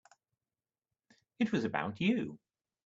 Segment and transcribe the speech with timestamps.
[1.37, 2.39] It was about you.